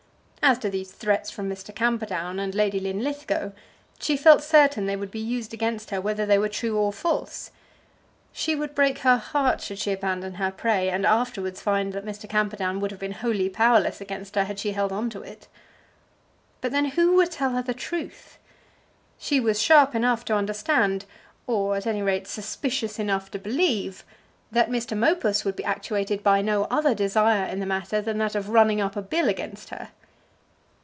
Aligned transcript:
As 0.43 0.57
to 0.57 0.71
these 0.71 0.91
threats 0.91 1.29
from 1.29 1.47
Mr. 1.47 1.73
Camperdown 1.73 2.39
and 2.39 2.55
Lady 2.55 2.79
Linlithgow, 2.79 3.51
she 3.99 4.17
felt 4.17 4.41
certain 4.41 4.85
they 4.87 4.95
would 4.95 5.11
be 5.11 5.19
used 5.19 5.53
against 5.53 5.91
her 5.91 6.01
whether 6.01 6.25
they 6.25 6.39
were 6.39 6.49
true 6.49 6.75
or 6.77 6.91
false. 6.91 7.51
She 8.33 8.55
would 8.55 8.73
break 8.73 8.97
her 8.99 9.17
heart 9.17 9.61
should 9.61 9.77
she 9.77 9.91
abandon 9.93 10.33
her 10.33 10.49
prey 10.51 10.89
and 10.89 11.05
afterwards 11.05 11.61
find 11.61 11.93
that 11.93 12.03
Mr. 12.03 12.27
Camperdown 12.27 12.79
would 12.79 12.89
have 12.89 12.99
been 12.99 13.11
wholly 13.11 13.49
powerless 13.49 14.01
against 14.01 14.33
her 14.35 14.45
had 14.45 14.57
she 14.57 14.71
held 14.71 14.91
on 14.91 15.11
to 15.11 15.21
it. 15.21 15.47
But 16.59 16.71
then 16.71 16.85
who 16.85 17.15
would 17.17 17.29
tell 17.29 17.51
her 17.51 17.61
the 17.63 17.75
truth? 17.75 18.39
She 19.19 19.39
was 19.39 19.61
sharp 19.61 19.93
enough 19.93 20.25
to 20.25 20.35
understand, 20.35 21.05
or 21.45 21.75
at 21.75 21.85
any 21.85 22.01
rate 22.01 22.27
suspicious 22.27 22.97
enough 22.97 23.29
to 23.31 23.39
believe, 23.39 24.03
that 24.51 24.71
Mr. 24.71 24.97
Mopus 24.97 25.45
would 25.45 25.55
be 25.55 25.63
actuated 25.65 26.23
by 26.23 26.41
no 26.41 26.63
other 26.65 26.95
desire 26.95 27.45
in 27.47 27.59
the 27.59 27.67
matter 27.67 28.01
than 28.01 28.17
that 28.17 28.33
of 28.33 28.49
running 28.49 28.81
up 28.81 28.95
a 28.97 29.03
bill 29.03 29.29
against 29.29 29.69
her. 29.69 29.89